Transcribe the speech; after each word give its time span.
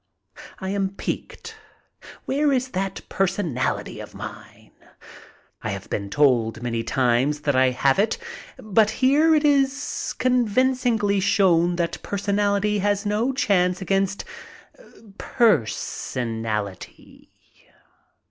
I 0.57 0.69
am 0.69 0.95
piqued. 0.95 1.53
Where 2.25 2.51
is 2.51 2.69
that 2.69 3.01
personality 3.07 3.99
of 3.99 4.15
mine? 4.15 4.71
I 5.61 5.69
have 5.69 5.91
been 5.91 6.09
told 6.09 6.63
many 6.63 6.81
times 6.83 7.41
that 7.41 7.55
I 7.55 7.69
have 7.69 7.99
it. 7.99 8.17
But 8.57 8.89
here 8.89 9.35
it 9.35 9.45
is 9.45 10.15
con 10.17 10.47
vincingly 10.47 11.21
shown 11.21 11.75
that 11.75 12.01
personality 12.01 12.79
has 12.79 13.05
no 13.05 13.31
chance 13.31 13.79
against 13.79 14.25
"pursenality." 15.19 17.29